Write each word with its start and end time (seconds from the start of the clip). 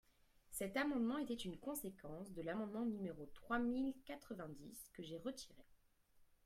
Cet 0.49 0.77
amendement 0.77 1.19
était 1.19 1.35
une 1.35 1.59
conséquence 1.59 2.33
de 2.33 2.41
l’amendement 2.41 2.85
numéro 2.87 3.27
trois 3.35 3.59
mille 3.59 3.93
quatre-vingt-dix, 4.07 4.89
que 4.95 5.03
j’ai 5.03 5.19
retiré. 5.19 5.63